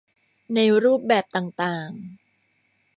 [0.53, 1.89] ในรูปแบบต่างต่าง